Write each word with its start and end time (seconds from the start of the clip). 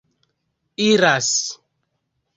iras 0.87 1.31